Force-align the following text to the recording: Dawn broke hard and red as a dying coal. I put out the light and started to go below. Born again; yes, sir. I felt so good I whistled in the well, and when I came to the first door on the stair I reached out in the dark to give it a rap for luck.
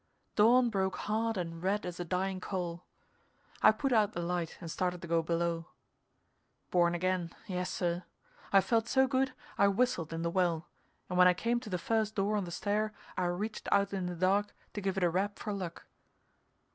Dawn 0.35 0.71
broke 0.71 0.95
hard 0.95 1.37
and 1.37 1.61
red 1.61 1.85
as 1.85 1.99
a 1.99 2.03
dying 2.03 2.41
coal. 2.41 2.83
I 3.61 3.71
put 3.71 3.93
out 3.93 4.13
the 4.13 4.19
light 4.19 4.57
and 4.59 4.71
started 4.71 4.99
to 5.03 5.07
go 5.07 5.21
below. 5.21 5.67
Born 6.71 6.95
again; 6.95 7.35
yes, 7.45 7.69
sir. 7.69 8.05
I 8.51 8.61
felt 8.61 8.87
so 8.87 9.05
good 9.05 9.33
I 9.59 9.67
whistled 9.67 10.11
in 10.11 10.23
the 10.23 10.31
well, 10.31 10.67
and 11.07 11.19
when 11.19 11.27
I 11.27 11.35
came 11.35 11.59
to 11.59 11.69
the 11.69 11.77
first 11.77 12.15
door 12.15 12.35
on 12.35 12.45
the 12.45 12.49
stair 12.51 12.93
I 13.15 13.25
reached 13.25 13.69
out 13.71 13.93
in 13.93 14.07
the 14.07 14.15
dark 14.15 14.55
to 14.73 14.81
give 14.81 14.97
it 14.97 15.03
a 15.03 15.09
rap 15.11 15.37
for 15.37 15.53
luck. 15.53 15.85